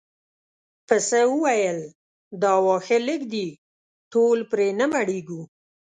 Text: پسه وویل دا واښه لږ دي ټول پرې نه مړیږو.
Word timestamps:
پسه 0.87 1.19
وویل 1.31 1.79
دا 2.41 2.53
واښه 2.65 2.97
لږ 3.07 3.21
دي 3.33 3.47
ټول 4.11 4.37
پرې 4.51 4.67
نه 4.79 4.85
مړیږو. 4.93 5.41